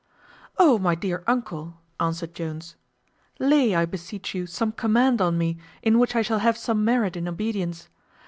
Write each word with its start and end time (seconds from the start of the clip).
"O, 0.57 0.79
my 0.79 0.95
dear 0.95 1.23
uncle!" 1.27 1.75
answered 1.99 2.33
Jones, 2.33 2.75
"lay, 3.37 3.75
I 3.75 3.85
beseech 3.85 4.33
you, 4.33 4.47
some 4.47 4.71
command 4.71 5.21
on 5.21 5.37
me, 5.37 5.59
in 5.83 5.99
which 5.99 6.15
I 6.15 6.23
shall 6.23 6.39
have 6.39 6.57
some 6.57 6.83
merit 6.83 7.15
in 7.15 7.27
obedience. 7.27 7.87